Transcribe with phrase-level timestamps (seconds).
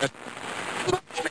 [0.00, 1.30] that.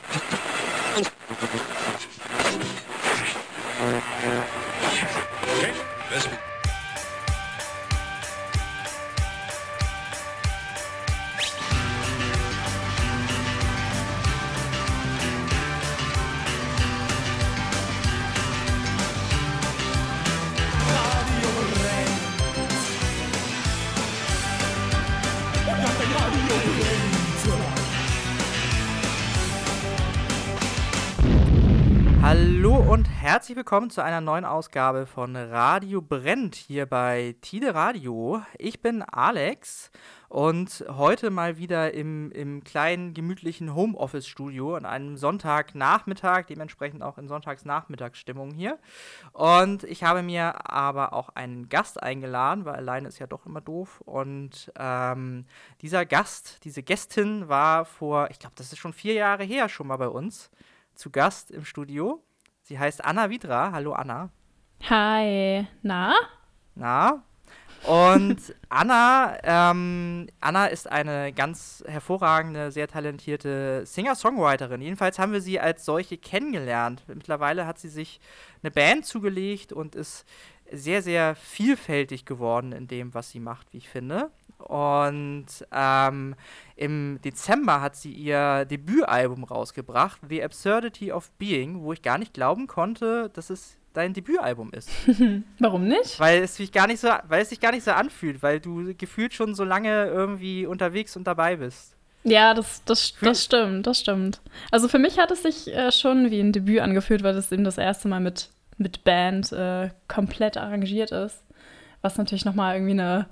[33.54, 38.42] herzlich willkommen zu einer neuen Ausgabe von Radio Brennt hier bei Tide Radio.
[38.58, 39.92] Ich bin Alex
[40.28, 47.28] und heute mal wieder im, im kleinen, gemütlichen Homeoffice-Studio an einem Sonntagnachmittag, dementsprechend auch in
[47.28, 48.80] Sonntagsnachmittagsstimmung hier.
[49.32, 53.60] Und ich habe mir aber auch einen Gast eingeladen, weil alleine ist ja doch immer
[53.60, 54.00] doof.
[54.04, 55.44] Und ähm,
[55.80, 59.86] dieser Gast, diese Gästin war vor, ich glaube, das ist schon vier Jahre her schon
[59.86, 60.50] mal bei uns
[60.96, 62.20] zu Gast im Studio.
[62.66, 63.72] Sie heißt Anna Widra.
[63.72, 64.30] Hallo Anna.
[64.88, 65.66] Hi.
[65.82, 66.14] Na?
[66.74, 67.22] Na?
[67.86, 68.38] Und
[68.70, 74.80] Anna, ähm, Anna ist eine ganz hervorragende, sehr talentierte Singer-Songwriterin.
[74.80, 77.02] Jedenfalls haben wir sie als solche kennengelernt.
[77.06, 78.18] Mittlerweile hat sie sich
[78.62, 80.24] eine Band zugelegt und ist
[80.72, 84.30] sehr, sehr vielfältig geworden in dem, was sie macht, wie ich finde.
[84.64, 86.34] Und ähm,
[86.76, 92.32] im Dezember hat sie ihr Debütalbum rausgebracht, The Absurdity of Being, wo ich gar nicht
[92.32, 94.90] glauben konnte, dass es dein Debütalbum ist.
[95.58, 96.18] Warum nicht?
[96.18, 98.94] Weil es sich gar nicht so, weil es sich gar nicht so anfühlt, weil du
[98.96, 101.94] gefühlt schon so lange irgendwie unterwegs und dabei bist.
[102.24, 104.40] Ja, das, das, das stimmt, das stimmt.
[104.70, 107.64] Also für mich hat es sich äh, schon wie ein Debüt angefühlt, weil es eben
[107.64, 111.44] das erste Mal mit, mit Band äh, komplett arrangiert ist.
[112.00, 113.26] Was natürlich nochmal irgendwie eine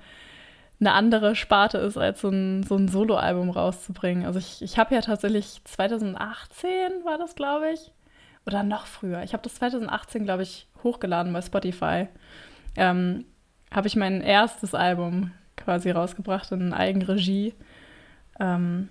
[0.83, 4.27] eine andere Sparte ist, als so ein, so ein Soloalbum rauszubringen.
[4.27, 7.93] Also ich, ich habe ja tatsächlich 2018 war das, glaube ich,
[8.47, 9.23] oder noch früher.
[9.23, 12.09] Ich habe das 2018, glaube ich, hochgeladen bei Spotify.
[12.75, 13.25] Ähm,
[13.73, 17.55] habe ich mein erstes Album quasi rausgebracht in Eigenregie.
[18.41, 18.89] Ähm,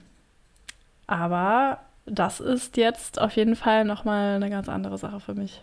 [1.07, 5.61] aber das ist jetzt auf jeden Fall nochmal eine ganz andere Sache für mich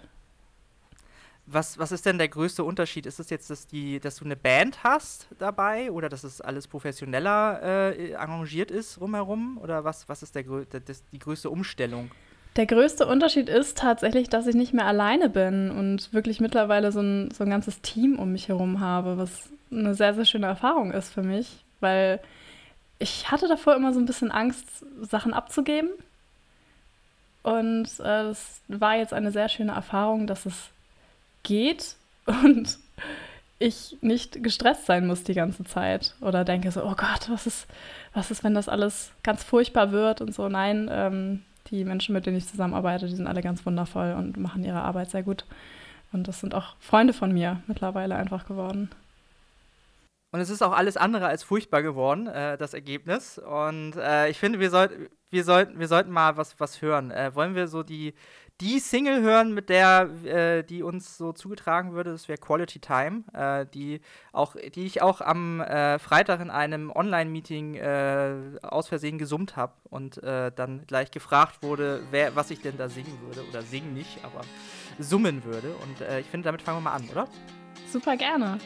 [1.50, 3.06] was, was ist denn der größte Unterschied?
[3.06, 6.68] Ist es jetzt, dass, die, dass du eine Band hast dabei oder dass es alles
[6.68, 9.58] professioneller äh, arrangiert ist rumherum?
[9.58, 12.10] Oder was, was ist der, der, das, die größte Umstellung?
[12.56, 17.00] Der größte Unterschied ist tatsächlich, dass ich nicht mehr alleine bin und wirklich mittlerweile so
[17.00, 20.92] ein, so ein ganzes Team um mich herum habe, was eine sehr, sehr schöne Erfahrung
[20.92, 22.20] ist für mich, weil
[22.98, 25.90] ich hatte davor immer so ein bisschen Angst, Sachen abzugeben.
[27.42, 30.70] Und äh, das war jetzt eine sehr schöne Erfahrung, dass es
[31.42, 32.78] geht und
[33.58, 37.66] ich nicht gestresst sein muss die ganze Zeit oder denke so, oh Gott, was ist,
[38.14, 40.48] was ist, wenn das alles ganz furchtbar wird und so.
[40.48, 44.64] Nein, ähm, die Menschen, mit denen ich zusammenarbeite, die sind alle ganz wundervoll und machen
[44.64, 45.44] ihre Arbeit sehr gut.
[46.12, 48.90] Und das sind auch Freunde von mir mittlerweile einfach geworden.
[50.30, 53.38] Und es ist auch alles andere als furchtbar geworden, äh, das Ergebnis.
[53.38, 57.10] Und äh, ich finde, wir, soll, wir, sollten, wir sollten mal was, was hören.
[57.10, 58.12] Äh, wollen wir so die,
[58.60, 63.22] die Single hören, mit der, äh, die uns so zugetragen würde, das wäre Quality Time,
[63.32, 64.00] äh, die,
[64.32, 67.80] auch, die ich auch am äh, Freitag in einem Online-Meeting
[68.62, 73.18] aus Versehen gesummt habe und dann gleich gefragt wurde, wer, was ich denn da singen
[73.22, 73.48] würde.
[73.48, 74.42] Oder singen nicht, aber
[74.98, 75.74] summen würde.
[75.82, 77.28] Und ich finde, damit fangen wir mal an, oder?
[77.90, 78.58] Super gerne.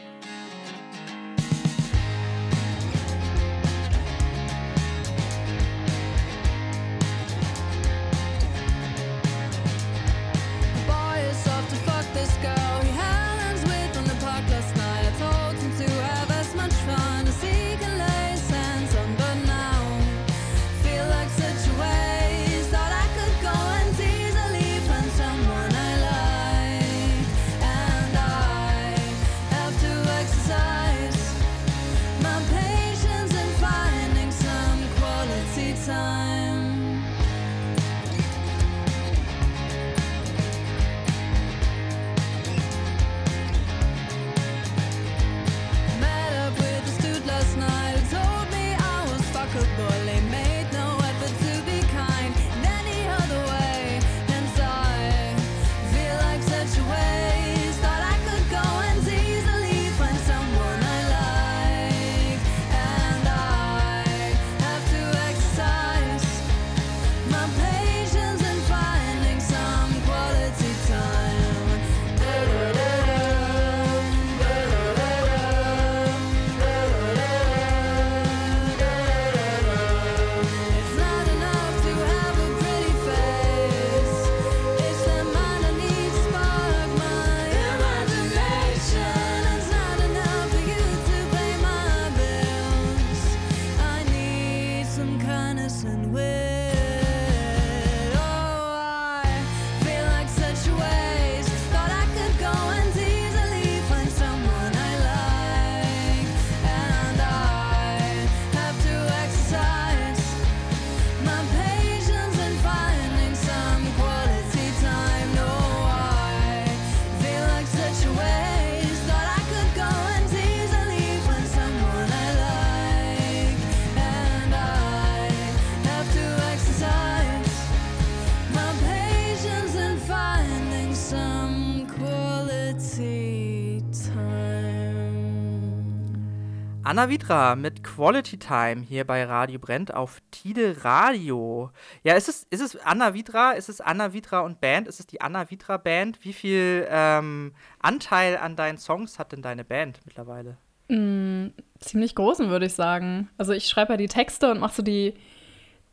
[136.93, 141.71] Anna Vitra mit Quality Time hier bei Radio Brennt auf Tide Radio.
[142.03, 143.53] Ja, ist es, ist es Anna Vitra?
[143.53, 144.87] Ist es Anna Vitra und Band?
[144.87, 146.23] Ist es die Anna Vitra Band?
[146.23, 150.57] Wie viel ähm, Anteil an deinen Songs hat denn deine Band mittlerweile?
[150.87, 151.47] Mm,
[151.79, 153.27] ziemlich großen, würde ich sagen.
[153.39, 155.15] Also ich schreibe ja die Texte und mache so die,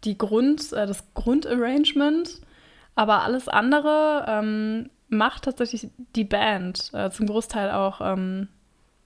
[0.04, 2.42] die Grund, äh, das Grundarrangement,
[2.94, 6.90] aber alles andere ähm, macht tatsächlich die Band.
[6.92, 8.48] Äh, zum Großteil auch ähm,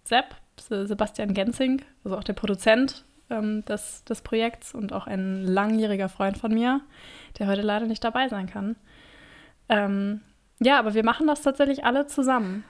[0.02, 6.08] Sepp, Sebastian Gensing, also auch der Produzent ähm, des, des Projekts und auch ein langjähriger
[6.08, 6.80] Freund von mir,
[7.38, 8.76] der heute leider nicht dabei sein kann.
[9.68, 10.20] Ähm,
[10.60, 12.64] ja, aber wir machen das tatsächlich alle zusammen.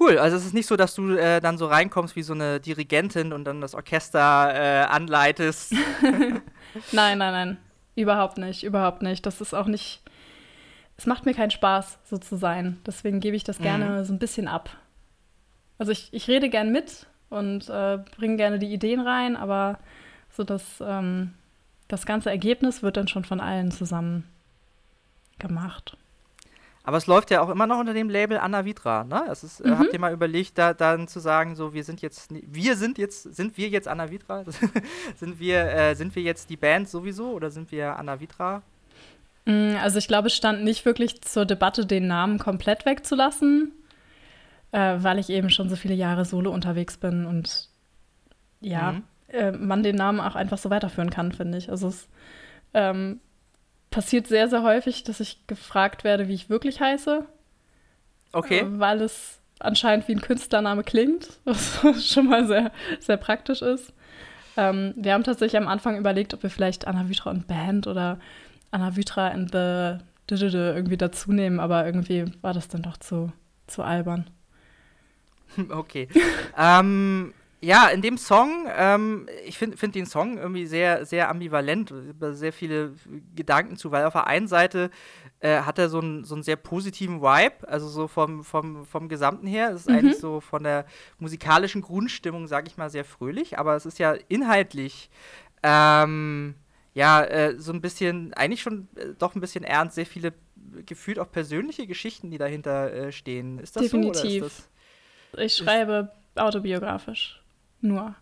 [0.00, 2.60] Cool, also es ist nicht so, dass du äh, dann so reinkommst wie so eine
[2.60, 5.72] Dirigentin und dann das Orchester äh, anleitest.
[6.02, 7.56] nein, nein, nein,
[7.94, 9.24] überhaupt nicht, überhaupt nicht.
[9.26, 10.02] Das ist auch nicht,
[10.96, 12.78] es macht mir keinen Spaß, so zu sein.
[12.84, 14.04] Deswegen gebe ich das gerne mhm.
[14.04, 14.70] so ein bisschen ab.
[15.78, 19.78] Also ich, ich rede gern mit und äh, bringe gerne die Ideen rein, aber
[20.30, 21.34] so das, ähm,
[21.88, 24.24] das ganze Ergebnis wird dann schon von allen zusammen
[25.38, 25.96] gemacht.
[26.86, 29.24] Aber es läuft ja auch immer noch unter dem Label Anna Vitra, ne?
[29.26, 29.78] Das ist, äh, mhm.
[29.78, 33.34] Habt ihr mal überlegt, da dann zu sagen, so wir sind jetzt, wir sind jetzt,
[33.34, 34.44] sind wir jetzt Anna Vitra?
[35.16, 38.62] sind wir, äh, sind wir jetzt die Band sowieso oder sind wir Anna Vitra?
[39.46, 43.72] Mm, also ich glaube, es stand nicht wirklich zur Debatte, den Namen komplett wegzulassen
[44.76, 47.70] äh, weil ich eben schon so viele Jahre solo unterwegs bin und
[48.60, 49.04] ja, mhm.
[49.28, 51.70] äh, man den Namen auch einfach so weiterführen kann, finde ich.
[51.70, 52.08] Also es
[52.74, 53.20] ähm,
[53.90, 57.24] passiert sehr, sehr häufig, dass ich gefragt werde, wie ich wirklich heiße.
[58.32, 58.58] Okay.
[58.58, 61.80] Äh, weil es anscheinend wie ein Künstlername klingt, was
[62.12, 62.70] schon mal sehr,
[63.00, 63.94] sehr praktisch ist.
[64.58, 68.20] Ähm, wir haben tatsächlich am Anfang überlegt, ob wir vielleicht Anna Vitra und Band oder
[68.72, 73.32] Anna Vitra and the irgendwie dazu nehmen, aber irgendwie war das dann doch zu,
[73.68, 74.26] zu albern.
[75.70, 76.08] Okay.
[76.58, 77.32] ähm,
[77.62, 82.52] ja, in dem Song, ähm, ich finde find den Song irgendwie sehr, sehr ambivalent, sehr
[82.52, 82.92] viele
[83.34, 84.90] Gedanken zu, weil auf der einen Seite
[85.40, 89.08] äh, hat er so einen, so einen sehr positiven Vibe, also so vom, vom, vom
[89.08, 89.70] Gesamten her.
[89.70, 89.96] Es ist mhm.
[89.96, 90.84] eigentlich so von der
[91.18, 95.10] musikalischen Grundstimmung, sage ich mal, sehr fröhlich, aber es ist ja inhaltlich
[95.62, 96.54] ähm,
[96.94, 100.32] ja, äh, so ein bisschen, eigentlich schon äh, doch ein bisschen ernst, sehr viele
[100.84, 103.58] gefühlt auch persönliche Geschichten, die dahinter äh, stehen.
[103.58, 104.14] Ist das Definitiv.
[104.14, 104.20] so?
[104.20, 104.68] Oder ist das
[105.38, 107.40] ich schreibe autobiografisch.
[107.80, 108.14] Nur.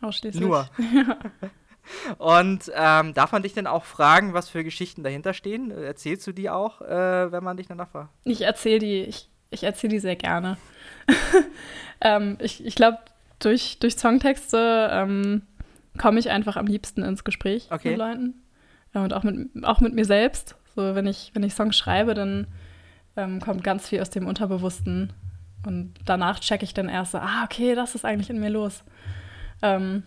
[0.00, 0.42] Ausschließlich.
[0.42, 0.68] Nur.
[2.18, 5.70] Und ähm, darf man dich denn auch fragen, was für Geschichten dahinter stehen?
[5.70, 8.10] Erzählst du die auch, äh, wenn man dich danach fragt?
[8.24, 10.56] Ich erzähle die, ich, ich erzähle die sehr gerne.
[12.00, 12.98] ähm, ich ich glaube,
[13.40, 15.42] durch, durch Songtexte ähm,
[15.98, 17.90] komme ich einfach am liebsten ins Gespräch okay.
[17.90, 18.34] mit Leuten.
[18.94, 20.56] und auch mit, auch mit mir selbst.
[20.74, 22.46] So, wenn ich, wenn ich Songs schreibe, dann
[23.16, 25.12] ähm, kommt ganz viel aus dem Unterbewussten
[25.64, 28.82] und danach checke ich dann erst so, ah, okay, das ist eigentlich in mir los.
[29.62, 30.02] Ähm,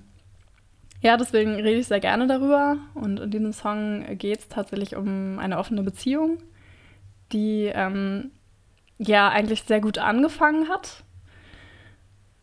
[1.01, 2.77] ja, deswegen rede ich sehr gerne darüber.
[2.93, 6.39] Und in diesem Song geht es tatsächlich um eine offene Beziehung,
[7.31, 8.31] die ähm,
[8.97, 11.03] ja eigentlich sehr gut angefangen hat.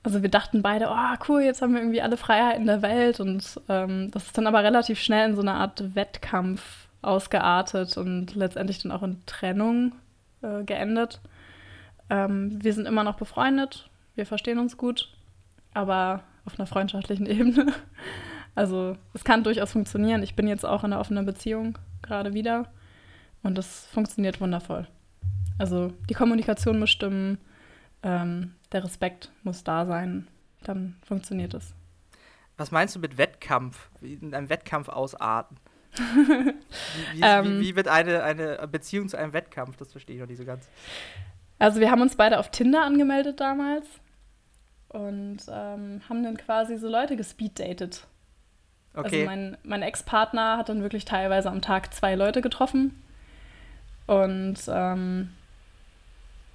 [0.05, 3.21] Also wir dachten beide, oh cool, jetzt haben wir irgendwie alle Freiheiten der Welt.
[3.21, 8.35] Und ähm, das ist dann aber relativ schnell in so eine Art Wettkampf ausgeartet und
[8.35, 9.93] letztendlich dann auch in Trennung
[10.43, 11.21] äh, geendet.
[12.13, 15.09] Ähm, wir sind immer noch befreundet, wir verstehen uns gut,
[15.73, 17.73] aber auf einer freundschaftlichen Ebene.
[18.55, 20.23] Also es kann durchaus funktionieren.
[20.23, 22.71] Ich bin jetzt auch in einer offenen Beziehung gerade wieder
[23.43, 24.87] und das funktioniert wundervoll.
[25.57, 27.39] Also die Kommunikation muss stimmen,
[28.03, 30.29] ähm, der Respekt muss da sein,
[30.65, 31.75] dann funktioniert es.
[32.59, 33.89] Was meinst du mit Wettkampf?
[34.01, 35.57] Wie in einem Wettkampf ausarten?
[35.95, 36.53] wie,
[37.15, 39.77] wie, ähm, wie, wie, wird eine, eine Beziehung zu einem Wettkampf?
[39.79, 40.69] Das verstehe ich noch nicht so ganz.
[41.63, 43.87] Also wir haben uns beide auf Tinder angemeldet damals
[44.89, 48.05] und ähm, haben dann quasi so Leute gespeeddatet.
[48.95, 49.21] Also okay.
[49.21, 53.01] Also mein, mein Ex-Partner hat dann wirklich teilweise am Tag zwei Leute getroffen
[54.09, 55.31] und ähm,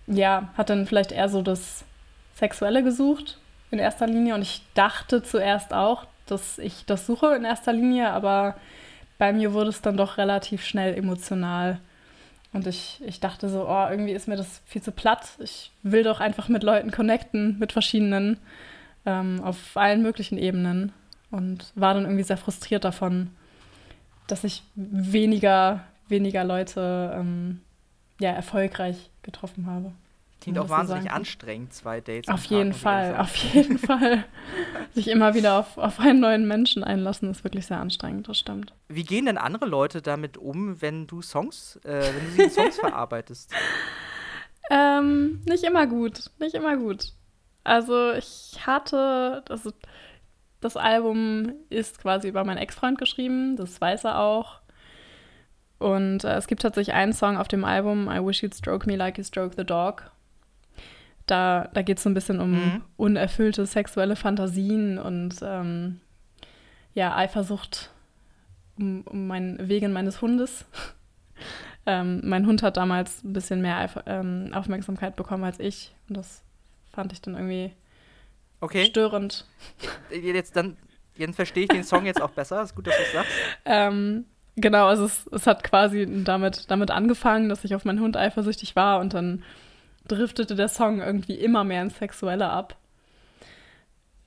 [0.08, 1.86] ja, hat dann vielleicht eher so das
[2.36, 3.38] Sexuelle gesucht
[3.72, 8.12] in erster Linie und ich dachte zuerst auch, dass ich das suche in erster Linie,
[8.12, 8.58] aber
[9.18, 11.80] bei mir wurde es dann doch relativ schnell emotional.
[12.58, 15.28] Und ich, ich dachte so, oh, irgendwie ist mir das viel zu platt.
[15.38, 18.40] Ich will doch einfach mit Leuten connecten, mit verschiedenen,
[19.06, 20.92] ähm, auf allen möglichen Ebenen.
[21.30, 23.30] Und war dann irgendwie sehr frustriert davon,
[24.26, 27.62] dass ich weniger, weniger Leute ähm,
[28.20, 29.92] ja, erfolgreich getroffen habe.
[30.54, 31.16] Klingt auch wahnsinnig sagen.
[31.16, 32.30] anstrengend, zwei Dates.
[32.30, 34.24] Auf jeden Tag, Fall, auf jeden Fall.
[34.94, 38.74] Sich immer wieder auf, auf einen neuen Menschen einlassen, ist wirklich sehr anstrengend, das stimmt.
[38.88, 42.50] Wie gehen denn andere Leute damit um, wenn du Songs, äh, wenn du sie in
[42.50, 43.52] Songs verarbeitest?
[44.70, 47.12] Ähm, nicht immer gut, nicht immer gut.
[47.66, 49.74] Also ich hatte, also
[50.62, 54.62] das Album ist quasi über meinen Ex-Freund geschrieben, das weiß er auch.
[55.78, 58.96] Und äh, es gibt tatsächlich einen Song auf dem Album, I Wish You'd Stroke Me
[58.96, 60.10] Like You Stroke the Dog.
[61.28, 62.82] Da, da geht es so ein bisschen um mhm.
[62.96, 66.00] unerfüllte sexuelle Fantasien und ähm,
[66.94, 67.92] ja, Eifersucht
[68.80, 70.66] um, um mein, wegen meines Hundes.
[71.86, 75.94] ähm, mein Hund hat damals ein bisschen mehr Eif ähm, Aufmerksamkeit bekommen als ich.
[76.10, 76.44] Und das
[76.92, 77.74] fand ich dann irgendwie
[78.62, 78.86] okay.
[78.86, 79.46] störend.
[80.10, 80.78] Jetzt, dann,
[81.16, 82.62] jetzt verstehe ich den Song jetzt auch besser.
[82.62, 83.32] Ist gut, dass du es sagst.
[83.66, 88.16] Ähm, genau, also es, es hat quasi damit, damit angefangen, dass ich auf meinen Hund
[88.16, 89.44] eifersüchtig war und dann
[90.08, 92.76] driftete der Song irgendwie immer mehr ins Sexuelle ab.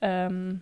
[0.01, 0.61] Ähm,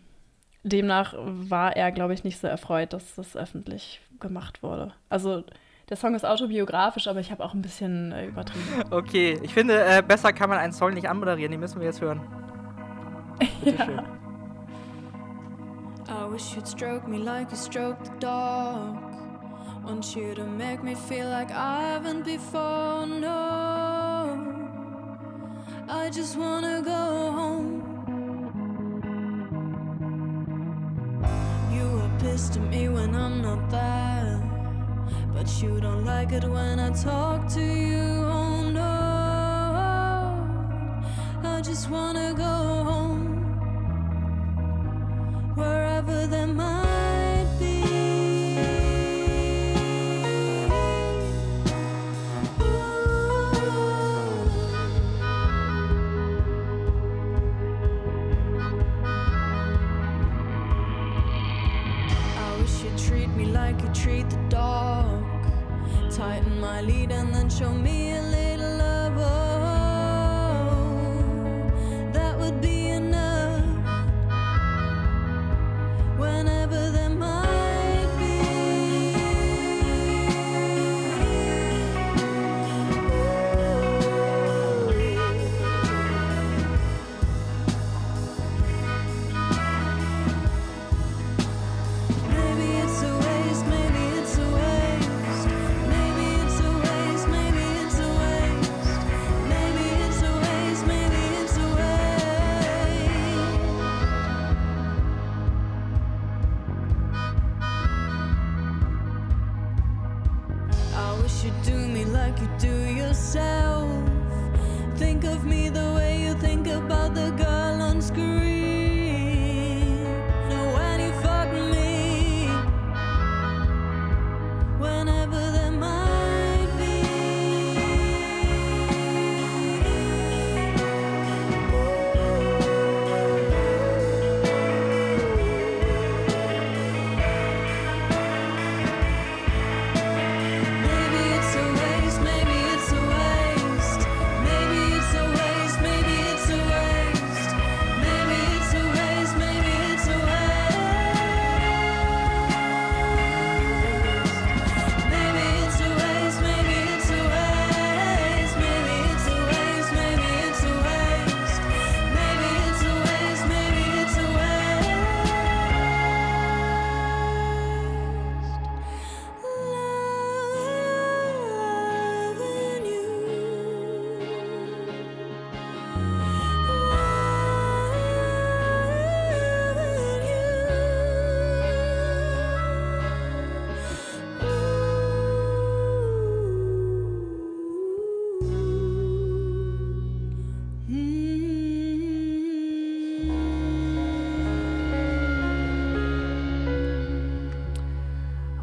[0.63, 4.93] demnach war er, glaube ich, nicht so erfreut, dass das öffentlich gemacht wurde.
[5.09, 5.43] Also
[5.89, 8.65] der Song ist autobiografisch, aber ich habe auch ein bisschen äh, übertrieben.
[8.91, 12.01] Okay, ich finde, äh, besser kann man einen Song nicht anmoderieren, den müssen wir jetzt
[12.01, 12.21] hören.
[13.63, 13.85] Bitte ja.
[13.85, 14.01] schön.
[16.09, 18.97] I wish you'd stroke me like you stroked the dog.
[19.83, 23.98] Want you to make me feel like I haven't before, no.
[25.91, 27.81] I just wanna go home.
[31.74, 34.39] You are pissed at me when I'm not there.
[35.34, 38.84] But you don't like it when I talk to you, oh no.
[41.43, 43.25] I just wanna go home
[45.55, 46.88] wherever there might
[66.81, 68.08] lead and then show me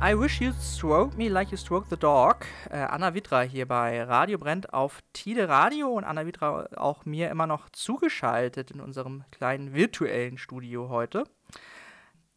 [0.09, 2.47] I wish you'd stroke me like you stroke the dog.
[2.71, 7.29] Äh, Anna Witra hier bei Radio Brennt auf Tide Radio und Anna Witra auch mir
[7.29, 11.25] immer noch zugeschaltet in unserem kleinen virtuellen Studio heute.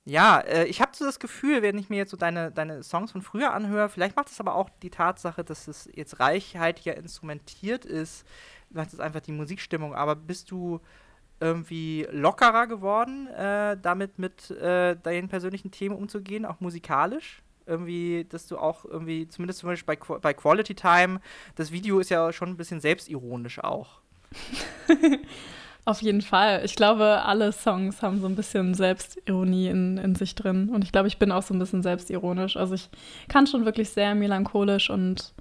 [0.04, 3.12] Ja, äh, ich habe so das Gefühl, wenn ich mir jetzt so deine, deine Songs
[3.12, 7.86] von früher anhöre, vielleicht macht es aber auch die Tatsache, dass es jetzt reichhaltiger instrumentiert
[7.86, 8.26] ist,
[8.72, 9.94] macht es einfach die Musikstimmung.
[9.94, 10.80] Aber bist du
[11.40, 17.44] irgendwie lockerer geworden, äh, damit mit äh, deinen persönlichen Themen umzugehen, auch musikalisch?
[17.70, 21.22] Irgendwie, dass du auch irgendwie, zumindest zum Beispiel bei, bei Quality Time,
[21.56, 24.02] das Video ist ja schon ein bisschen selbstironisch auch.
[25.86, 26.62] Auf jeden Fall.
[26.66, 30.70] Ich glaube, alle Songs haben so ein bisschen Selbstironie in, in sich drin.
[30.70, 32.58] Und ich glaube, ich bin auch so ein bisschen selbstironisch.
[32.58, 32.90] Also ich
[33.28, 35.34] kann schon wirklich sehr melancholisch und,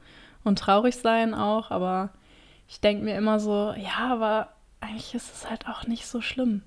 [0.45, 2.11] und traurig sein auch, aber
[2.69, 4.49] ich denke mir immer so, ja, aber
[4.81, 6.63] eigentlich ist es halt auch nicht so schlimm.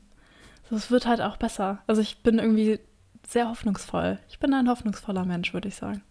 [0.69, 1.79] das wird halt auch besser.
[1.87, 2.79] Also ich bin irgendwie
[3.27, 4.19] sehr hoffnungsvoll.
[4.29, 6.03] Ich bin ein hoffnungsvoller Mensch, würde ich sagen.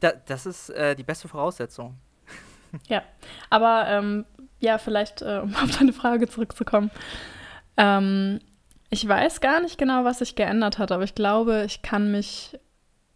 [0.00, 1.96] Da, das ist äh, die beste Voraussetzung.
[2.86, 3.02] Ja,
[3.48, 4.26] aber ähm,
[4.60, 6.90] ja, vielleicht, äh, um auf deine Frage zurückzukommen.
[7.78, 8.40] Ähm,
[8.90, 12.58] ich weiß gar nicht genau, was sich geändert hat, aber ich glaube, ich kann mich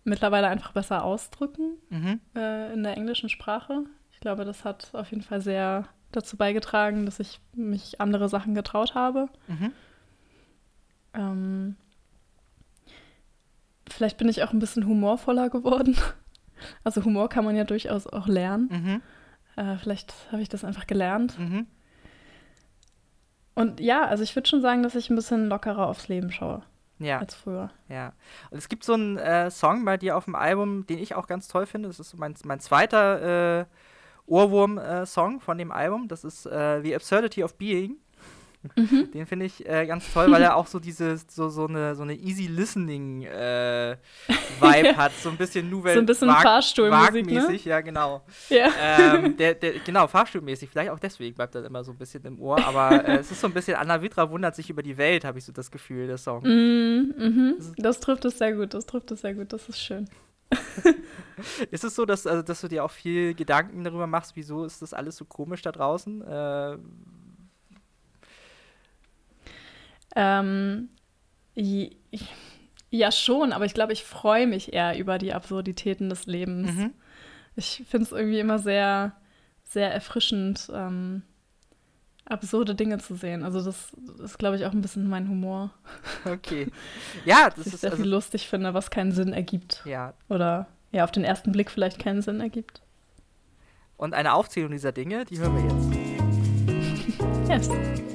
[0.05, 2.21] mittlerweile einfach besser ausdrücken mhm.
[2.35, 3.85] äh, in der englischen Sprache.
[4.13, 8.55] Ich glaube, das hat auf jeden Fall sehr dazu beigetragen, dass ich mich andere Sachen
[8.55, 9.29] getraut habe.
[9.49, 9.73] Mhm.
[11.15, 11.77] Ähm,
[13.93, 15.97] vielleicht bin ich auch ein bisschen humorvoller geworden.
[16.85, 18.69] Also Humor kann man ja durchaus auch lernen.
[18.71, 19.03] Mhm.
[19.57, 21.37] Äh, vielleicht habe ich das einfach gelernt.
[21.37, 21.67] Mhm.
[23.57, 26.63] Und ja, also ich würde schon sagen, dass ich ein bisschen lockerer aufs Leben schaue.
[26.99, 27.19] Ja.
[27.19, 27.71] Als früher.
[27.89, 28.13] Ja.
[28.51, 31.27] Und es gibt so einen äh, Song bei dir auf dem Album, den ich auch
[31.27, 31.89] ganz toll finde.
[31.89, 33.65] Das ist so mein, mein zweiter äh,
[34.27, 36.09] Ohrwurm-Song von dem Album.
[36.09, 37.97] Das ist äh, The Absurdity of Being.
[38.77, 39.11] Mhm.
[39.13, 42.03] Den finde ich äh, ganz toll, weil er auch so diese, so, so eine, so
[42.03, 43.97] eine easy listening äh,
[44.61, 45.13] Vibe hat.
[45.21, 47.57] So ein bisschen Nouvelle So ein bisschen Fahrstuhlmusik, ne?
[47.65, 48.23] ja, genau.
[48.49, 48.69] Ja.
[48.81, 50.71] Ähm, der, der, genau, Fahrstuhlmäßig.
[50.71, 52.65] Vielleicht auch deswegen bleibt das immer so ein bisschen im Ohr.
[52.65, 55.39] Aber äh, es ist so ein bisschen, Anna Vitra wundert sich über die Welt, habe
[55.39, 56.43] ich so das Gefühl, der Song.
[56.43, 57.55] Mm, mhm.
[57.77, 60.09] Das trifft es sehr gut, das trifft es sehr gut, das ist schön.
[61.71, 64.83] ist es so, dass, also, dass du dir auch viel Gedanken darüber machst, wieso ist
[64.83, 66.23] das alles so komisch da draußen?
[66.23, 66.77] Äh,
[70.15, 70.89] ähm,
[72.91, 76.73] ja, schon, aber ich glaube, ich freue mich eher über die Absurditäten des Lebens.
[76.73, 76.93] Mhm.
[77.57, 79.13] Ich finde es irgendwie immer sehr,
[79.65, 81.23] sehr erfrischend, ähm,
[82.25, 83.45] absurde Dinge zu sehen.
[83.45, 85.71] Also das ist, glaube ich, auch ein bisschen mein Humor.
[86.25, 86.69] Okay.
[87.25, 89.83] Ja, das ich ist sehr also viel lustig finde, was keinen Sinn ergibt.
[89.85, 90.15] Ja.
[90.29, 92.83] Oder ja, auf den ersten Blick vielleicht keinen Sinn ergibt.
[93.97, 95.65] Und eine Aufzählung dieser Dinge, die hören wir
[97.49, 97.69] jetzt.
[97.71, 98.12] yes.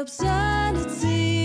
[0.00, 1.43] Absurdity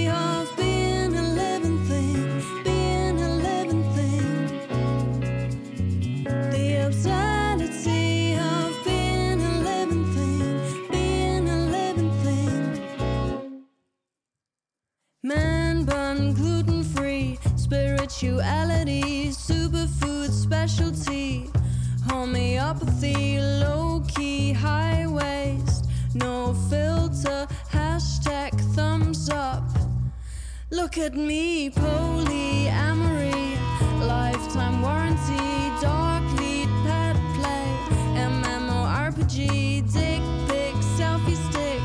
[30.89, 33.55] Look at me, polyamory,
[34.01, 37.67] lifetime warranty, dark lead, pet play,
[38.15, 41.83] MMORPG, dick pic, selfie stick,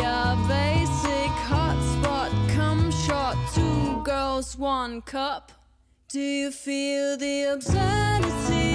[0.00, 5.52] yeah, basic hotspot, come shot, two girls, one cup.
[6.08, 8.71] Do you feel the absurdity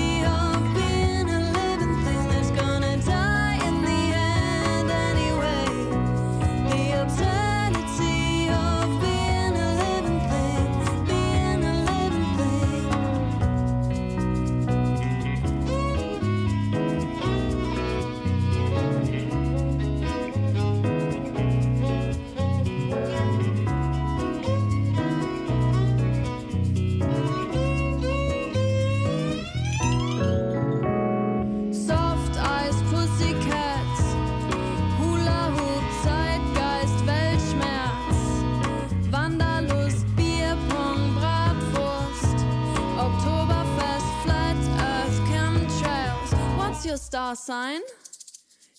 [46.96, 47.82] star sign?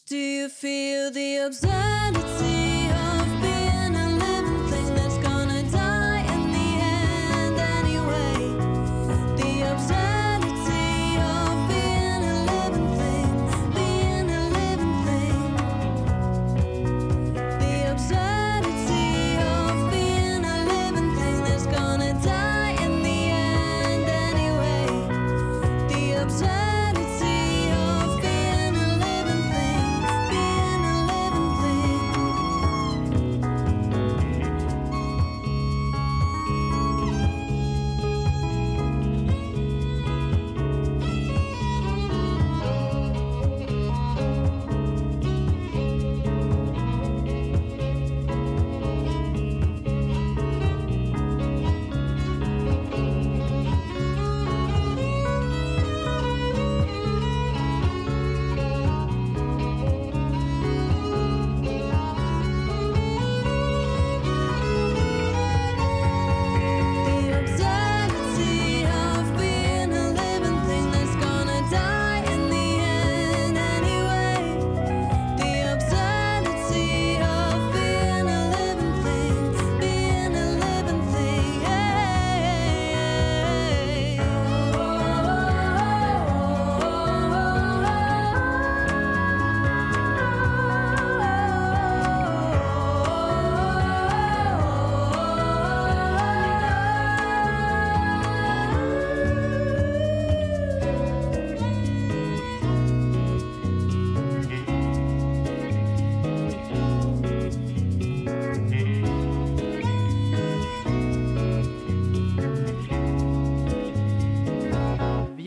[0.06, 2.57] Do you feel the absurdity?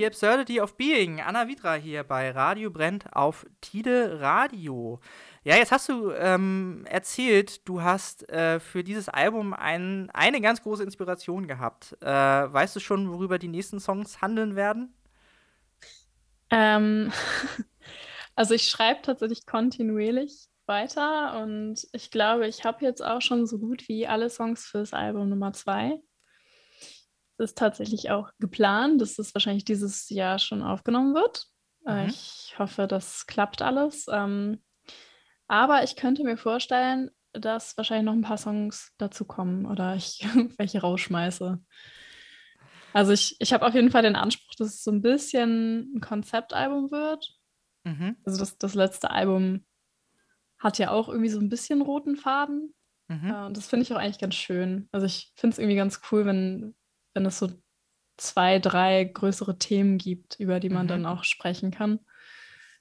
[0.02, 1.22] The Absurdity of Being.
[1.22, 5.00] Anna Vidra hier bei Radio Brennt auf Tide Radio.
[5.44, 10.64] Ja, jetzt hast du ähm, erzählt, du hast äh, für dieses Album ein, eine ganz
[10.64, 11.96] große Inspiration gehabt.
[12.02, 14.92] Äh, weißt du schon, worüber die nächsten Songs handeln werden?
[16.50, 17.12] Ähm,
[18.36, 23.60] also ich schreibe tatsächlich kontinuierlich weiter und ich glaube, ich habe jetzt auch schon so
[23.60, 26.02] gut wie alle Songs fürs Album Nummer zwei
[27.41, 31.47] ist tatsächlich auch geplant, dass das wahrscheinlich dieses Jahr schon aufgenommen wird.
[31.86, 32.10] Äh, mhm.
[32.10, 34.06] Ich hoffe, das klappt alles.
[34.10, 34.62] Ähm,
[35.47, 40.19] aber ich könnte mir vorstellen, dass wahrscheinlich noch ein paar Songs dazu kommen oder ich
[40.58, 41.60] welche rausschmeiße.
[42.93, 46.01] Also ich, ich habe auf jeden Fall den Anspruch, dass es so ein bisschen ein
[46.01, 47.34] Konzeptalbum wird.
[47.84, 48.17] Mhm.
[48.25, 49.65] Also das, das letzte Album
[50.60, 52.73] hat ja auch irgendwie so ein bisschen roten Faden.
[53.08, 53.30] Mhm.
[53.30, 54.88] Äh, und das finde ich auch eigentlich ganz schön.
[54.91, 56.75] Also ich finde es irgendwie ganz cool, wenn,
[57.13, 57.50] wenn es so
[58.17, 60.89] zwei, drei größere Themen gibt, über die man mhm.
[60.89, 62.00] dann auch sprechen kann.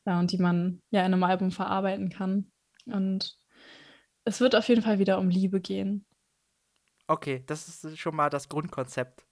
[0.07, 2.51] Ja, und die man ja in einem Album verarbeiten kann.
[2.87, 3.39] Und
[4.25, 6.07] es wird auf jeden Fall wieder um Liebe gehen.
[7.07, 9.25] Okay, das ist schon mal das Grundkonzept.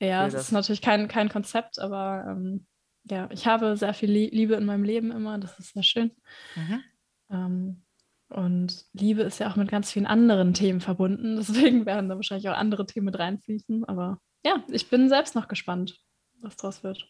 [0.00, 2.66] Ja, es ist natürlich kein, kein Konzept, aber ähm,
[3.04, 6.12] ja, ich habe sehr viel Liebe in meinem Leben immer, das ist sehr schön.
[6.54, 6.84] Mhm.
[7.30, 7.84] Ähm,
[8.28, 11.36] und Liebe ist ja auch mit ganz vielen anderen Themen verbunden.
[11.38, 13.84] Deswegen werden da wahrscheinlich auch andere Themen mit reinfließen.
[13.84, 15.98] Aber ja, ich bin selbst noch gespannt,
[16.40, 17.08] was draus wird.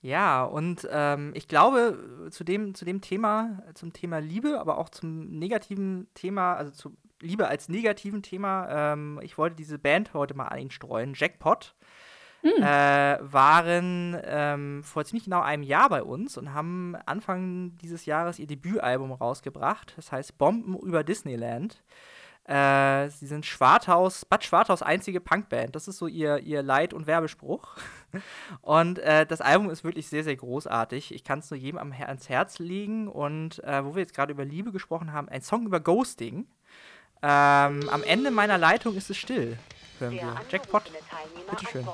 [0.00, 4.88] Ja, und ähm, ich glaube, zu dem, zu dem Thema, zum Thema Liebe, aber auch
[4.88, 10.34] zum negativen Thema, also zu Liebe als negativen Thema, ähm, ich wollte diese Band heute
[10.34, 11.76] mal an ihn streuen, Jackpot
[12.42, 12.62] mhm.
[12.62, 18.38] äh, waren ähm, vor ziemlich genau einem Jahr bei uns und haben Anfang dieses Jahres
[18.38, 19.94] ihr Debütalbum rausgebracht.
[19.96, 21.82] Das heißt Bomben über Disneyland.
[22.44, 25.76] Äh, sie sind Schwarthaus, Bad Schwarthaus einzige Punkband.
[25.76, 27.76] Das ist so ihr, ihr Leit- und Werbespruch.
[28.62, 31.14] und äh, das Album ist wirklich sehr, sehr großartig.
[31.14, 33.06] Ich kann es nur jedem am, ans Herz legen.
[33.06, 36.48] Und äh, wo wir jetzt gerade über Liebe gesprochen haben, ein Song über Ghosting.
[37.22, 39.56] Ähm, am Ende meiner Leitung ist es still
[40.02, 40.36] hören wir.
[40.50, 40.82] Jackpot,
[41.50, 41.86] bitteschön.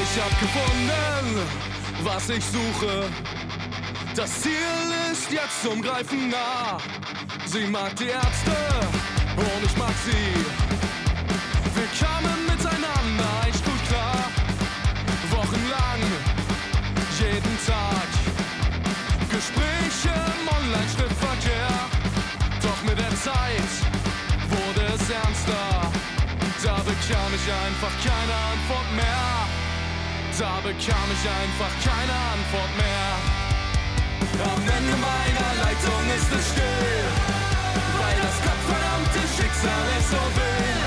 [0.00, 1.48] Ich hab gefunden,
[2.02, 3.08] was ich suche
[4.18, 4.52] das Ziel
[5.12, 6.78] ist jetzt zum Greifen nah.
[7.46, 8.56] Sie mag die Ärzte
[9.36, 10.34] und ich mag sie.
[11.76, 14.18] Wir kamen miteinander echt gut klar.
[15.30, 16.02] Wochenlang,
[17.20, 18.08] jeden Tag.
[19.30, 21.70] Gespräche im Online-Schriftverkehr.
[22.62, 23.70] Doch mit der Zeit
[24.50, 25.92] wurde es ernster.
[26.64, 29.30] Da bekam ich einfach keine Antwort mehr.
[30.40, 33.47] Da bekam ich einfach keine Antwort mehr.
[34.20, 37.04] Am Ende meiner Leitung ist es still,
[37.98, 40.82] weil das gottverdammte Schicksal es so will.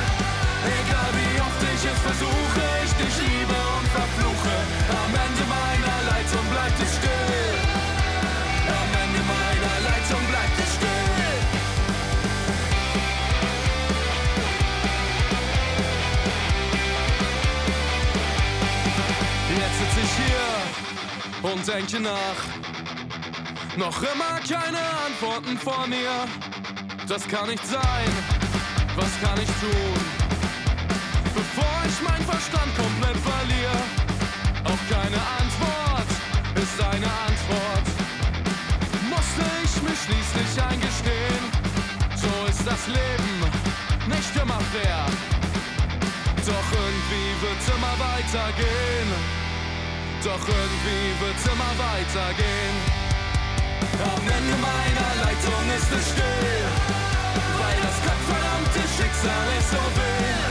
[0.79, 4.55] Egal wie oft ich es versuche, ich dich liebe und verfluche.
[5.01, 7.53] Am Ende meiner Leitung bleibt es still.
[8.79, 10.89] Am Ende meiner Leitung bleibt es still.
[19.61, 22.60] Jetzt sitze ich hier und denke nach
[23.77, 26.27] noch immer keine Antworten von mir.
[27.07, 28.09] Das kann nicht sein.
[28.95, 30.01] Was kann ich tun?
[31.33, 33.81] Bevor ich meinen Verstand komplett verliere.
[34.65, 36.09] Auch keine Antwort
[36.55, 37.85] ist eine Antwort.
[39.09, 41.43] Musste ich mir schließlich eingestehen.
[42.15, 43.31] So ist das Leben
[44.07, 45.05] nicht immer fair.
[46.45, 49.09] Doch irgendwie wird's immer weitergehen.
[50.23, 53.00] Doch irgendwie wird's immer weitergehen.
[54.01, 56.63] Am Ende meiner Leitung ist es still,
[57.61, 60.41] weil das gottverdammte Schicksal es so will.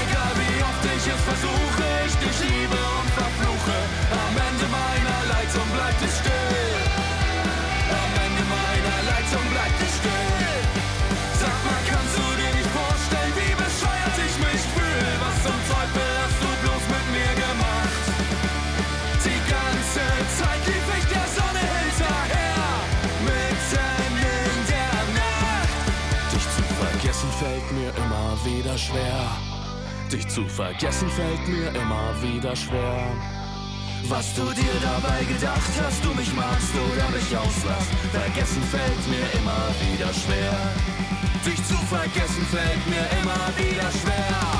[0.00, 3.76] Egal wie oft ich es versuche, ich dich liebe und verfluche.
[4.12, 6.75] Am Ende meiner Leitung bleibt es still.
[28.78, 29.30] Schwer.
[30.12, 33.06] Dich zu vergessen fällt mir immer wieder schwer.
[34.08, 39.26] Was du dir dabei gedacht hast, du mich magst oder mich auslachst, vergessen fällt mir
[39.40, 40.54] immer wieder schwer.
[41.44, 44.55] Dich zu vergessen fällt mir immer wieder schwer.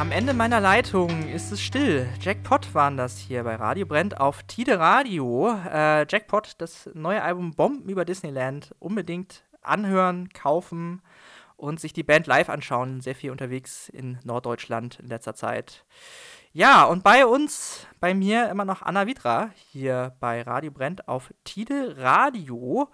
[0.00, 2.08] Am Ende meiner Leitung ist es still.
[2.22, 5.54] Jackpot waren das hier bei Radio Brennt auf Tide Radio.
[5.70, 8.74] Äh, Jackpot, das neue Album Bomben über Disneyland.
[8.78, 11.02] Unbedingt anhören, kaufen
[11.58, 13.02] und sich die Band live anschauen.
[13.02, 15.84] Sehr viel unterwegs in Norddeutschland in letzter Zeit.
[16.54, 21.34] Ja, und bei uns, bei mir immer noch Anna Vidra hier bei Radio Brennt auf
[21.44, 22.88] Tide Radio.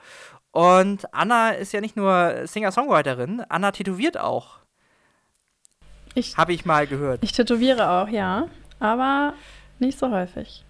[0.50, 4.65] Und Anna ist ja nicht nur Singer-Songwriterin, Anna tätowiert auch.
[6.36, 7.22] Habe ich mal gehört.
[7.22, 8.48] Ich tätowiere auch, ja.
[8.78, 9.34] Aber
[9.78, 10.64] nicht so häufig.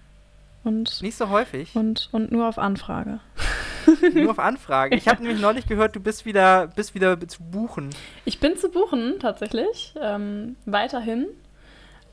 [0.64, 1.74] Und, nicht so häufig?
[1.76, 3.20] Und, und nur auf Anfrage.
[4.14, 4.96] nur auf Anfrage.
[4.96, 7.90] Ich habe nämlich neulich gehört, du bist wieder, bist wieder zu buchen.
[8.24, 9.94] Ich bin zu buchen, tatsächlich.
[10.00, 11.26] Ähm, weiterhin.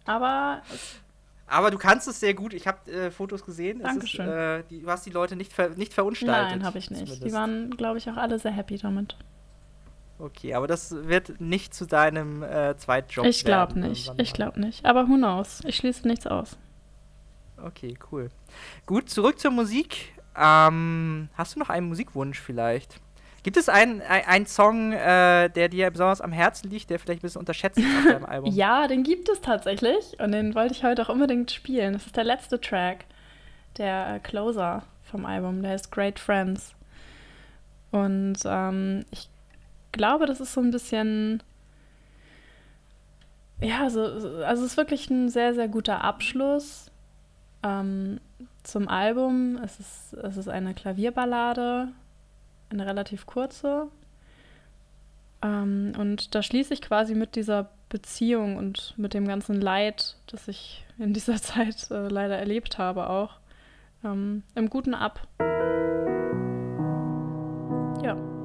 [0.06, 0.62] Aber.
[1.48, 2.54] Aber du kannst es sehr gut.
[2.54, 3.80] Ich habe äh, Fotos gesehen.
[3.80, 4.26] Dankeschön.
[4.26, 6.50] Ist, äh, die, du hast die Leute nicht, ver, nicht verunstaltet.
[6.50, 7.00] Nein, habe ich nicht.
[7.00, 7.24] Zumindest.
[7.24, 9.16] Die waren, glaube ich, auch alle sehr happy damit.
[10.18, 14.12] Okay, aber das wird nicht zu deinem äh, Zweitjob Ich glaube nicht.
[14.16, 14.84] Ich glaube nicht.
[14.84, 15.60] Aber who knows?
[15.64, 16.56] Ich schließe nichts aus.
[17.62, 18.30] Okay, cool.
[18.86, 20.14] Gut, zurück zur Musik.
[20.34, 23.00] Ähm, hast du noch einen Musikwunsch vielleicht?
[23.46, 27.22] Gibt es einen, einen Song, äh, der dir besonders am Herzen liegt, der vielleicht ein
[27.22, 28.52] bisschen unterschätzt ist auf deinem Album?
[28.52, 31.92] ja, den gibt es tatsächlich und den wollte ich heute auch unbedingt spielen.
[31.92, 33.04] Das ist der letzte Track,
[33.78, 36.74] der äh, Closer vom Album, der heißt Great Friends.
[37.92, 39.28] Und ähm, ich
[39.92, 41.40] glaube, das ist so ein bisschen.
[43.60, 46.90] Ja, so, also es ist wirklich ein sehr, sehr guter Abschluss
[47.62, 48.18] ähm,
[48.64, 49.56] zum Album.
[49.62, 51.92] Es ist, es ist eine Klavierballade
[52.70, 53.88] eine relativ kurze.
[55.42, 60.48] Ähm, und da schließe ich quasi mit dieser Beziehung und mit dem ganzen Leid, das
[60.48, 63.38] ich in dieser Zeit äh, leider erlebt habe, auch
[64.04, 65.26] ähm, im Guten ab.
[68.02, 68.35] Ja.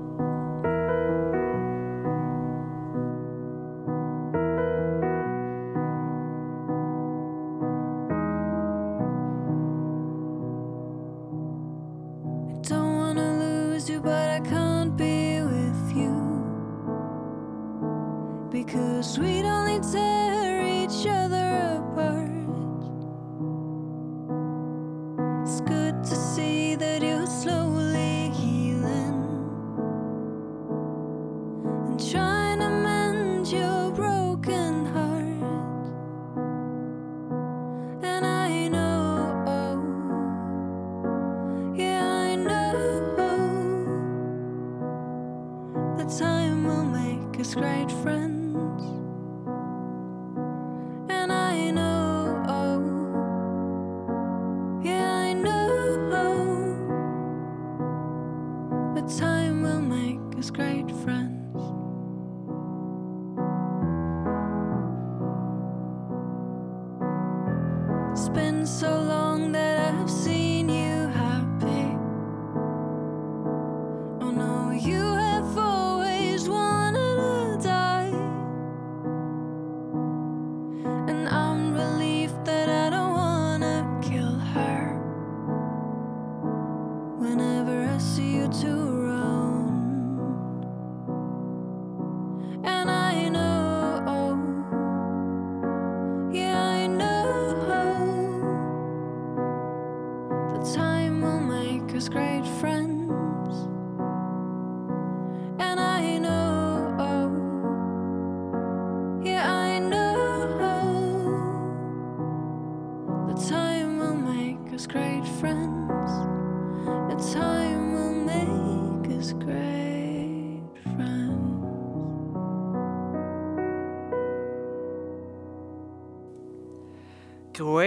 [19.02, 19.61] sweet.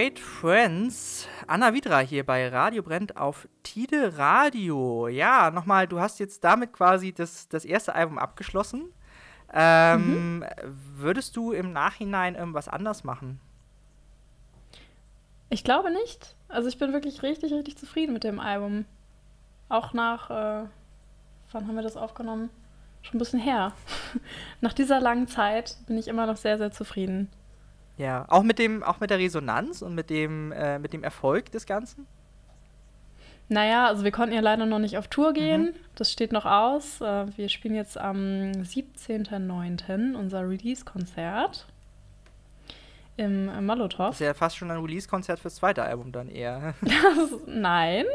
[0.05, 1.27] Great Friends.
[1.47, 5.09] Anna Widra hier bei Radio Brennt auf Tide Radio.
[5.09, 8.93] Ja, nochmal, du hast jetzt damit quasi das, das erste Album abgeschlossen.
[9.51, 13.40] Ähm, Würdest du im Nachhinein irgendwas anders machen?
[15.49, 16.37] Ich glaube nicht.
[16.49, 18.85] Also ich bin wirklich richtig, richtig zufrieden mit dem Album.
[19.71, 20.67] Auch nach, äh,
[21.53, 22.51] wann haben wir das aufgenommen?
[23.01, 23.73] Schon ein bisschen her.
[24.61, 27.31] nach dieser langen Zeit bin ich immer noch sehr, sehr zufrieden.
[27.96, 31.52] Ja, auch mit dem, auch mit der Resonanz und mit dem, äh, mit dem Erfolg
[31.52, 32.07] des Ganzen?
[33.48, 35.74] Naja, also wir konnten ja leider noch nicht auf Tour gehen.
[35.96, 37.00] Das steht noch aus.
[37.00, 38.16] Äh, Wir spielen jetzt am
[38.62, 40.14] 17.09.
[40.16, 41.66] unser Release-Konzert
[43.16, 44.09] im Molotow.
[44.09, 46.74] Das ist ja fast schon ein Release-Konzert fürs zweite Album dann eher.
[46.83, 48.07] Das, nein,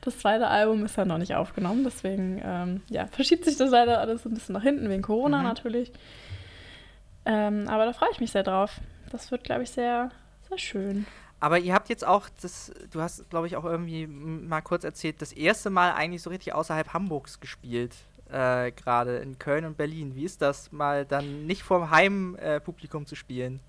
[0.00, 4.00] das zweite Album ist ja noch nicht aufgenommen, deswegen ähm, ja, verschiebt sich das leider
[4.00, 5.44] alles ein bisschen nach hinten, wegen Corona Mhm.
[5.44, 5.92] natürlich.
[7.26, 8.80] Ähm, aber da freue ich mich sehr drauf.
[9.10, 10.10] Das wird, glaube ich, sehr,
[10.48, 11.06] sehr schön.
[11.40, 15.22] Aber ihr habt jetzt auch das, du hast, glaube ich, auch irgendwie mal kurz erzählt,
[15.22, 17.94] das erste Mal eigentlich so richtig außerhalb Hamburgs gespielt.
[18.30, 20.14] Äh, Gerade in Köln und Berlin.
[20.14, 23.60] Wie ist das, mal dann nicht vor Heimpublikum äh, zu spielen?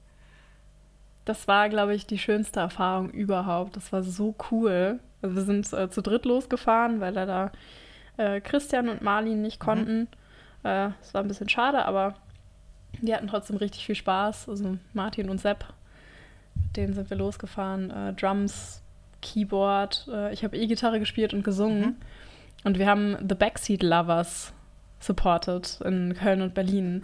[1.26, 3.76] Das war, glaube ich, die schönste Erfahrung überhaupt.
[3.76, 5.00] Das war so cool.
[5.22, 7.52] Also wir sind äh, zu dritt losgefahren, weil leider
[8.18, 10.08] äh, Christian und Marlin nicht konnten.
[10.64, 12.16] Äh, Es war ein bisschen schade, aber
[13.02, 14.50] die hatten trotzdem richtig viel Spaß.
[14.50, 15.66] Also Martin und Sepp,
[16.56, 17.92] mit denen sind wir losgefahren.
[17.92, 18.82] Äh, Drums,
[19.22, 20.08] Keyboard.
[20.12, 21.82] Äh, ich habe E-Gitarre gespielt und gesungen.
[21.82, 21.96] Mhm.
[22.64, 24.54] Und wir haben The Backseat Lovers
[25.00, 27.02] supported in Köln und Berlin.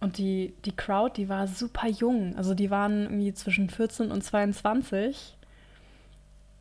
[0.00, 2.36] Und die, die Crowd, die war super jung.
[2.36, 5.36] Also die waren irgendwie zwischen 14 und 22.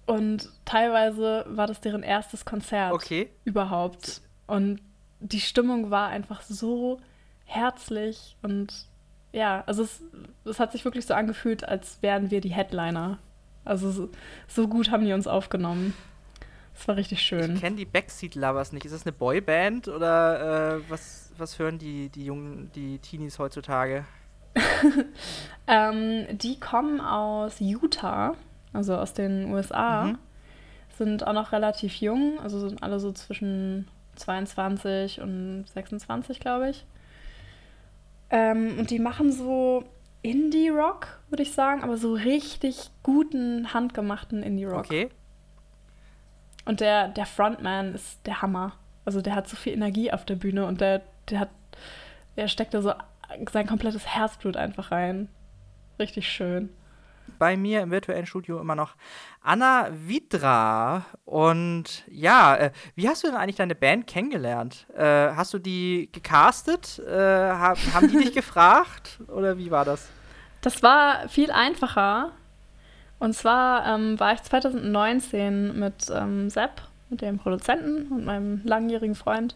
[0.08, 3.30] Und teilweise war das deren erstes Konzert Okay.
[3.44, 4.22] überhaupt.
[4.48, 4.82] Und
[5.20, 7.00] die Stimmung war einfach so
[7.48, 8.86] herzlich und
[9.34, 10.02] ja, also es,
[10.46, 13.18] es hat sich wirklich so angefühlt, als wären wir die Headliner.
[13.66, 14.10] Also so,
[14.48, 15.94] so gut haben die uns aufgenommen.
[16.74, 17.56] Es war richtig schön.
[17.56, 18.86] Ich kenne die Backseat Lovers nicht.
[18.86, 24.06] Ist das eine Boyband oder äh, was, was hören die, die jungen, die Teenies heutzutage?
[25.68, 28.36] Ähm, die kommen aus Utah,
[28.74, 30.18] also aus den USA, Mhm.
[30.98, 36.86] sind auch noch relativ jung, also sind alle so zwischen 22 und 26, glaube ich.
[38.30, 39.84] Ähm, und die machen so
[40.22, 44.86] Indie-Rock, würde ich sagen, aber so richtig guten, handgemachten Indie-Rock.
[44.86, 45.10] Okay.
[46.66, 48.74] Und der, der Frontman ist der Hammer.
[49.06, 51.50] Also der hat so viel Energie auf der Bühne und der, der hat,
[52.36, 52.94] der steckt da so
[53.52, 55.30] sein komplettes Herzblut einfach rein.
[55.98, 56.70] Richtig schön.
[57.38, 58.96] Bei mir im virtuellen Studio immer noch
[59.42, 61.06] Anna Vidra.
[61.26, 64.88] Und ja, äh, wie hast du denn eigentlich deine Band kennengelernt?
[64.96, 67.00] Äh, hast du die gecastet?
[67.00, 69.20] Äh, hab, haben die dich gefragt?
[69.28, 70.10] Oder wie war das?
[70.62, 72.32] Das war viel einfacher.
[73.20, 79.16] Und zwar ähm, war ich 2019 mit ähm, Sepp, mit dem Produzenten und meinem langjährigen
[79.16, 79.56] Freund,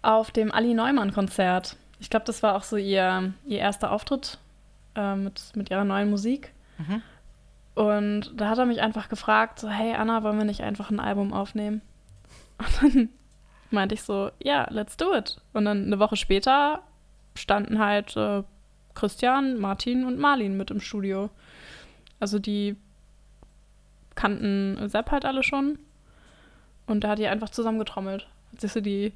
[0.00, 1.76] auf dem Ali Neumann-Konzert.
[2.00, 4.38] Ich glaube, das war auch so ihr, ihr erster Auftritt
[4.96, 6.52] äh, mit, mit ihrer neuen Musik.
[6.88, 7.02] Mhm.
[7.74, 11.00] Und da hat er mich einfach gefragt, so, hey Anna, wollen wir nicht einfach ein
[11.00, 11.80] Album aufnehmen?
[12.58, 13.08] Und dann
[13.70, 15.40] meinte ich so, ja, let's do it.
[15.52, 16.82] Und dann eine Woche später
[17.34, 18.42] standen halt äh,
[18.94, 21.30] Christian, Martin und Marlin mit im Studio.
[22.20, 22.76] Also die
[24.14, 25.78] kannten Sepp halt alle schon.
[26.86, 28.28] Und da hat die einfach zusammengetrommelt.
[28.52, 29.12] Hat sich so die,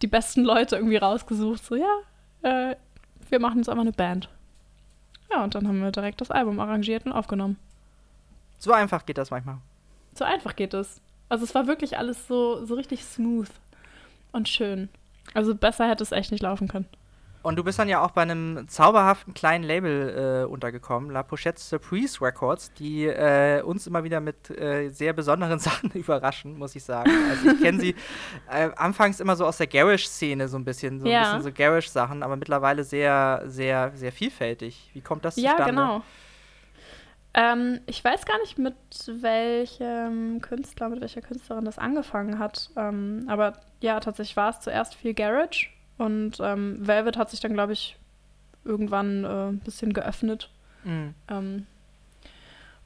[0.00, 1.62] die besten Leute irgendwie rausgesucht.
[1.62, 1.98] So, ja,
[2.42, 2.76] äh,
[3.28, 4.30] wir machen jetzt einfach eine Band.
[5.30, 7.58] Ja, und dann haben wir direkt das Album arrangiert und aufgenommen.
[8.58, 9.58] So einfach geht das manchmal.
[10.14, 11.00] So einfach geht es.
[11.28, 13.50] Also es war wirklich alles so, so richtig smooth
[14.32, 14.88] und schön.
[15.34, 16.86] Also besser hätte es echt nicht laufen können.
[17.42, 21.60] Und du bist dann ja auch bei einem zauberhaften kleinen Label äh, untergekommen, La Pochette
[21.60, 26.82] Surprise Records, die äh, uns immer wieder mit äh, sehr besonderen Sachen überraschen, muss ich
[26.84, 27.10] sagen.
[27.30, 27.94] Also ich kenne sie
[28.50, 31.18] äh, anfangs immer so aus der Garage-Szene so ein bisschen, so Ja.
[31.20, 34.90] ein bisschen so Garage-Sachen, aber mittlerweile sehr, sehr, sehr vielfältig.
[34.92, 35.70] Wie kommt das Ja, zustande?
[35.70, 36.02] genau.
[37.34, 38.74] Ähm, ich weiß gar nicht, mit
[39.06, 42.70] welchem Künstler, mit welcher Künstlerin das angefangen hat.
[42.76, 45.68] Ähm, aber ja, tatsächlich war es zuerst viel Garage
[45.98, 47.96] und ähm, Velvet hat sich dann, glaube ich,
[48.64, 50.50] irgendwann äh, ein bisschen geöffnet.
[50.84, 51.14] Mhm.
[51.28, 51.66] Ähm,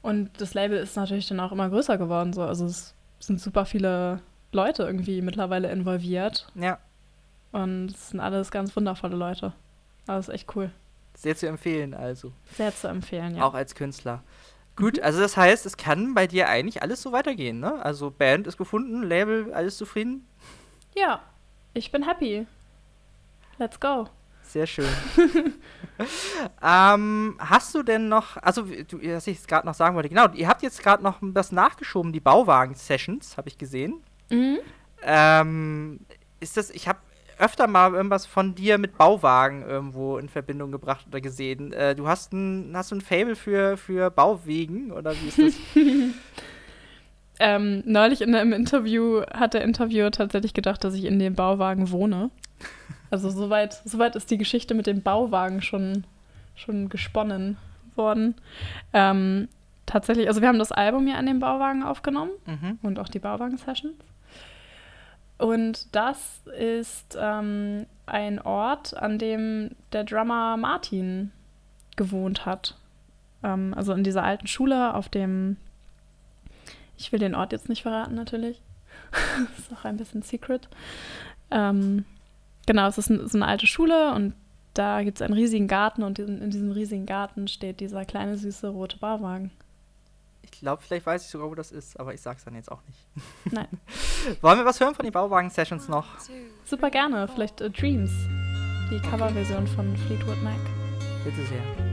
[0.01, 2.33] und das Label ist natürlich dann auch immer größer geworden.
[2.33, 2.43] So.
[2.43, 4.19] Also es sind super viele
[4.51, 6.47] Leute irgendwie mittlerweile involviert.
[6.55, 6.77] Ja,
[7.51, 9.53] Und es sind alles ganz wundervolle Leute.
[10.07, 10.69] Also ist echt cool.
[11.15, 12.33] sehr zu empfehlen, also.
[12.55, 13.43] Sehr zu empfehlen, ja.
[13.43, 14.23] Auch als Künstler.
[14.75, 17.83] Gut, also das heißt, es kann bei dir eigentlich alles so weitergehen, ne?
[17.85, 20.27] Also Band ist gefunden, Label, alles zufrieden.
[20.95, 21.21] Ja,
[21.73, 22.47] ich bin happy.
[23.63, 24.09] Let's go.
[24.41, 24.89] Sehr schön.
[26.61, 30.27] ähm, hast du denn noch, also du, was ich jetzt gerade noch sagen wollte, genau,
[30.33, 34.03] ihr habt jetzt gerade noch was nachgeschoben, die Bauwagen-Sessions, habe ich gesehen.
[34.29, 34.57] Mhm.
[35.01, 36.01] Ähm,
[36.41, 36.99] ist das, ich habe
[37.39, 41.71] öfter mal irgendwas von dir mit Bauwagen irgendwo in Verbindung gebracht oder gesehen.
[41.71, 45.53] Äh, du hast ein, hast du ein Fable für, für Bauwegen oder wie ist das?
[47.39, 51.89] Ähm, neulich in einem Interview hat der Interviewer tatsächlich gedacht, dass ich in dem Bauwagen
[51.89, 52.29] wohne.
[53.13, 56.03] Also soweit, soweit ist die Geschichte mit dem Bauwagen schon,
[56.55, 57.57] schon gesponnen
[57.93, 58.33] worden.
[58.91, 59.49] Ähm,
[59.85, 62.79] tatsächlich, also wir haben das Album ja an dem Bauwagen aufgenommen mhm.
[62.81, 63.93] und auch die Bauwagen-Sessions.
[65.37, 71.31] Und das ist ähm, ein Ort, an dem der Drummer Martin
[71.95, 72.73] gewohnt hat.
[73.43, 75.57] Ähm, also in dieser alten Schule auf dem,
[76.97, 78.59] ich will den Ort jetzt nicht verraten natürlich,
[79.59, 80.67] ist auch ein bisschen secret.
[81.51, 82.05] Ähm,
[82.65, 84.33] genau, es ist, ein, ist eine alte Schule und
[84.73, 88.37] da gibt es einen riesigen Garten und in, in diesem riesigen Garten steht dieser kleine
[88.37, 89.51] süße rote Bauwagen.
[90.41, 92.81] Ich glaube, vielleicht weiß ich sogar, wo das ist, aber ich sag's dann jetzt auch
[92.87, 93.53] nicht.
[93.53, 93.67] Nein.
[94.41, 96.05] Wollen wir was hören von den Bauwagen-Sessions noch?
[96.65, 98.11] Super gerne, vielleicht äh, Dreams,
[98.91, 100.59] die Coverversion von Fleetwood Mac.
[101.23, 101.92] Bitte sehr.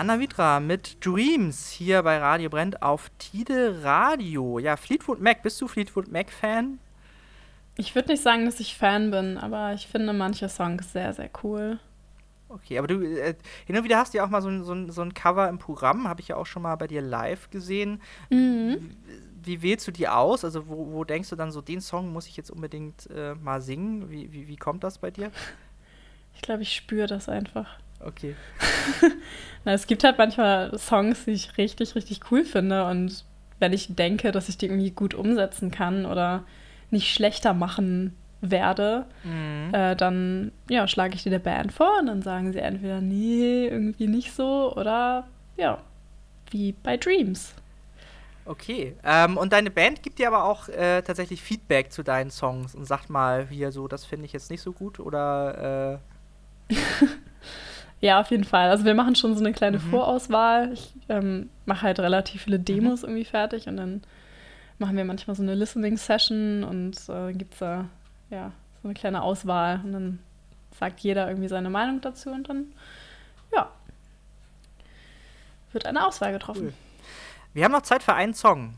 [0.00, 4.58] Anna Vitra mit Dreams hier bei Radio Brennt auf Tide Radio.
[4.58, 6.78] Ja, Fleetwood Mac, bist du Fleetwood Mac-Fan?
[7.76, 11.28] Ich würde nicht sagen, dass ich Fan bin, aber ich finde manche Songs sehr, sehr
[11.42, 11.78] cool.
[12.48, 13.34] Okay, aber du, äh,
[13.66, 15.58] hin und wieder hast du ja auch mal so, ein- so, so ein Cover im
[15.58, 18.00] Programm, habe ich ja auch schon mal bei dir live gesehen.
[18.30, 18.96] Mhm.
[19.44, 20.46] Wie wählst du die aus?
[20.46, 23.60] Also, wo, wo denkst du dann so, den Song muss ich jetzt unbedingt äh, mal
[23.60, 24.10] singen?
[24.10, 25.30] Wie, wie, wie kommt das bei dir?
[26.34, 27.68] Ich glaube, ich spüre das einfach.
[28.00, 28.34] Okay.
[29.64, 32.86] Na, es gibt halt manchmal Songs, die ich richtig, richtig cool finde.
[32.86, 33.24] Und
[33.58, 36.44] wenn ich denke, dass ich die irgendwie gut umsetzen kann oder
[36.90, 39.74] nicht schlechter machen werde, Mhm.
[39.74, 43.66] äh, dann ja, schlage ich die der Band vor und dann sagen sie entweder, nee,
[43.66, 45.26] irgendwie nicht so oder
[45.58, 45.78] ja,
[46.50, 47.54] wie bei Dreams.
[48.46, 48.96] Okay.
[49.04, 52.86] Ähm, und deine Band gibt dir aber auch äh, tatsächlich Feedback zu deinen Songs und
[52.86, 56.00] sagt mal hier so, das finde ich jetzt nicht so gut oder
[56.70, 56.74] äh,
[58.00, 58.70] Ja, auf jeden Fall.
[58.70, 59.90] Also wir machen schon so eine kleine Mhm.
[59.90, 60.72] Vorauswahl.
[60.72, 64.02] Ich ähm, mache halt relativ viele Demos irgendwie fertig und dann
[64.78, 67.84] machen wir manchmal so eine Listening-Session und äh, gibt es da
[68.30, 70.18] ja, so eine kleine Auswahl und dann
[70.78, 72.72] sagt jeder irgendwie seine Meinung dazu und dann,
[73.54, 73.70] ja,
[75.72, 76.68] wird eine Auswahl getroffen.
[76.68, 76.72] Cool.
[77.52, 78.74] wir haben noch Zeit für einen Song.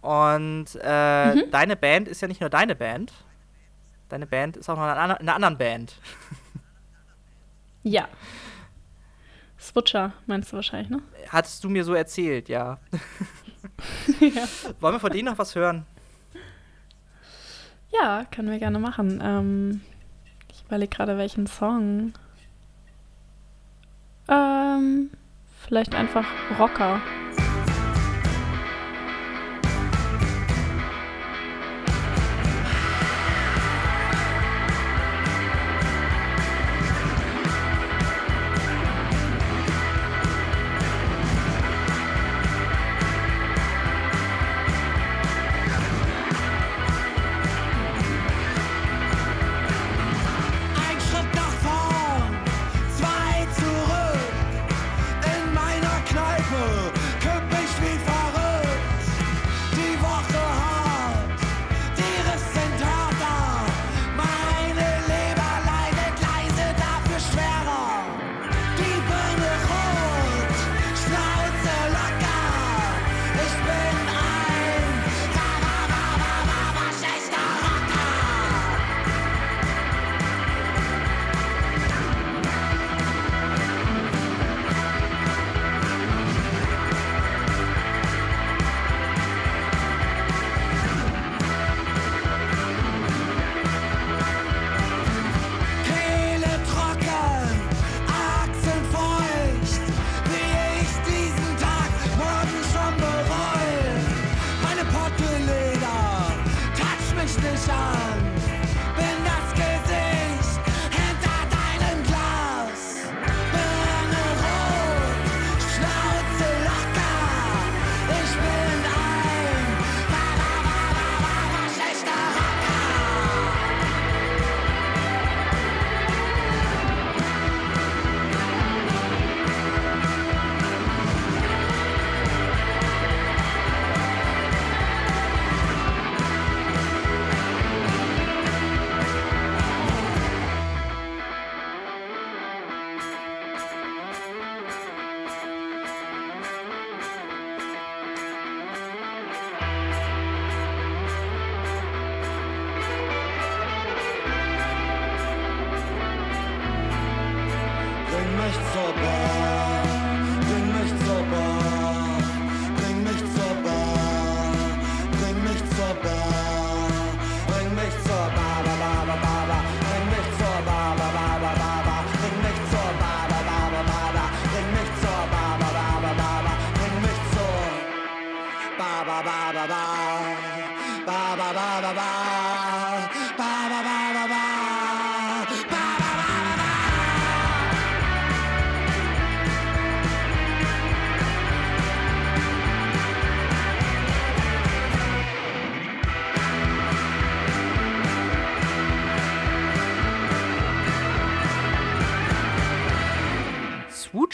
[0.00, 1.50] Und äh, Mhm.
[1.50, 3.12] deine Band ist ja nicht nur deine Band.
[4.08, 5.94] Deine Band ist auch noch in einer anderen Band.
[7.82, 8.08] Ja.
[9.60, 11.02] Switcher meinst du wahrscheinlich, ne?
[11.28, 12.78] Hattest du mir so erzählt, ja.
[14.20, 14.48] ja.
[14.80, 15.84] Wollen wir von denen noch was hören?
[17.90, 19.20] ja, können wir gerne machen.
[19.22, 19.80] Ähm,
[20.52, 22.12] ich überlege gerade, welchen Song.
[24.28, 25.10] Ähm,
[25.64, 26.26] vielleicht einfach
[26.58, 27.00] Rocker.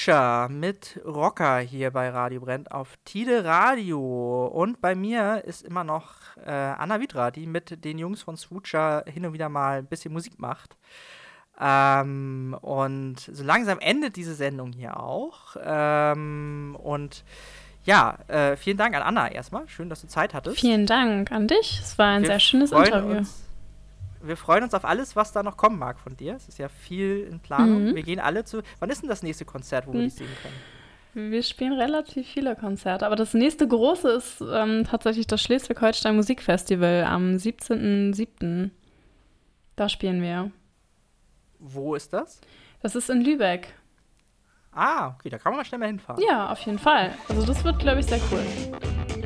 [0.04, 4.46] Swoocher mit Rocker hier bei Radio Brennt auf Tide Radio.
[4.48, 6.12] Und bei mir ist immer noch
[6.44, 10.12] äh, Anna Vidra, die mit den Jungs von Swoocher hin und wieder mal ein bisschen
[10.12, 10.76] Musik macht.
[11.58, 15.56] Ähm, und so langsam endet diese Sendung hier auch.
[15.64, 17.24] Ähm, und
[17.84, 19.66] ja, äh, vielen Dank an Anna erstmal.
[19.68, 20.60] Schön, dass du Zeit hattest.
[20.60, 21.80] Vielen Dank an dich.
[21.82, 23.16] Es war ein Wir sehr schönes Interview.
[23.16, 23.42] Uns,
[24.26, 26.34] wir freuen uns auf alles, was da noch kommen mag von dir.
[26.34, 27.90] Es ist ja viel in Planung.
[27.90, 27.94] Mhm.
[27.94, 28.62] Wir gehen alle zu.
[28.80, 30.04] Wann ist denn das nächste Konzert, wo wir Mhm.
[30.04, 31.30] dich sehen können?
[31.30, 37.04] Wir spielen relativ viele Konzerte, aber das nächste große ist ähm, tatsächlich das Schleswig-Holstein Musikfestival
[37.04, 38.70] am 17.07.
[39.76, 40.50] Da spielen wir.
[41.60, 42.40] Wo ist das?
[42.82, 43.68] Das ist in Lübeck.
[44.72, 46.20] Ah, okay, da kann man mal schnell mal hinfahren.
[46.28, 47.12] Ja, auf jeden Fall.
[47.28, 49.23] Also das wird, glaube ich, sehr cool.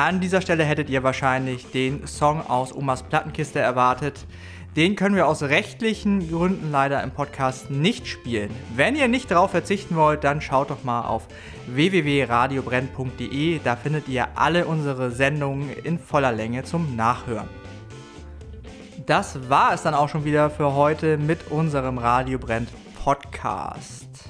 [0.00, 4.24] An dieser Stelle hättet ihr wahrscheinlich den Song aus Omas Plattenkiste erwartet.
[4.74, 8.50] Den können wir aus rechtlichen Gründen leider im Podcast nicht spielen.
[8.74, 11.28] Wenn ihr nicht darauf verzichten wollt, dann schaut doch mal auf
[11.66, 13.60] www.radiobrenn.de.
[13.62, 17.50] Da findet ihr alle unsere Sendungen in voller Länge zum Nachhören.
[19.04, 22.70] Das war es dann auch schon wieder für heute mit unserem Radio Brennt
[23.04, 24.29] Podcast.